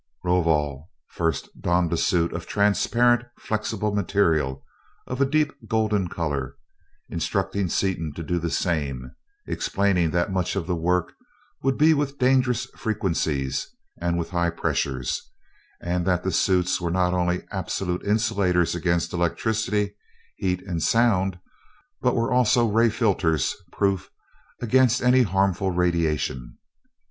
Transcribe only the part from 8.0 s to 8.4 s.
to do